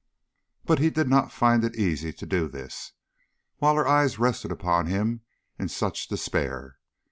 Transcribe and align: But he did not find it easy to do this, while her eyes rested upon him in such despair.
But 0.65 0.79
he 0.79 0.89
did 0.89 1.07
not 1.07 1.31
find 1.31 1.63
it 1.63 1.75
easy 1.75 2.11
to 2.11 2.25
do 2.25 2.47
this, 2.47 2.93
while 3.57 3.75
her 3.75 3.87
eyes 3.87 4.17
rested 4.17 4.51
upon 4.51 4.87
him 4.87 5.21
in 5.59 5.67
such 5.69 6.07
despair. 6.07 6.79